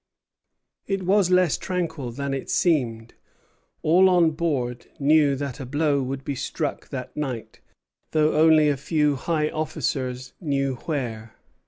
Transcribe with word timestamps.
It 0.87 1.03
was 1.03 1.29
less 1.29 1.59
tranquil 1.59 2.09
than 2.09 2.33
it 2.33 2.49
seemed. 2.49 3.13
All 3.83 4.09
on 4.09 4.31
board 4.31 4.87
knew 4.97 5.35
that 5.35 5.59
a 5.59 5.65
blow 5.67 6.01
would 6.01 6.23
be 6.25 6.33
struck 6.33 6.89
that 6.89 7.15
night, 7.15 7.59
though 8.09 8.33
only 8.33 8.67
a 8.67 8.77
few 8.77 9.15
high 9.15 9.49
officers 9.49 10.33
knew 10.41 10.77
where. 10.87 11.35